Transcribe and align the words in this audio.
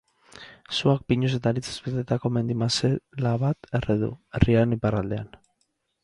Suak 0.75 1.01
pinuz 1.11 1.27
eta 1.37 1.51
aritzez 1.55 1.73
betetako 1.87 2.31
mendi-mazela 2.37 3.33
bat 3.43 3.69
erre 3.81 3.97
du, 4.05 4.09
herriaren 4.39 4.73
iparraldean. 4.77 5.29